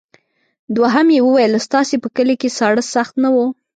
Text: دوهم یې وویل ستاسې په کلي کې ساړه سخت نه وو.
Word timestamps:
دوهم 0.75 1.07
یې 1.15 1.21
وویل 1.23 1.53
ستاسې 1.67 1.95
په 2.03 2.09
کلي 2.15 2.35
کې 2.41 2.49
ساړه 2.57 2.83
سخت 2.93 3.13
نه 3.23 3.29
وو. 3.35 3.45